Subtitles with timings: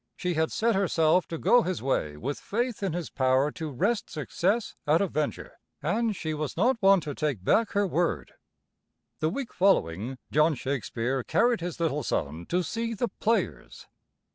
[0.17, 4.09] She had set herself to go his way with faith in his power to wrest
[4.09, 8.33] success out of venture, and she was not one to take back her word.
[9.19, 13.85] The week following, John Shakespeare carried his little son to see the players.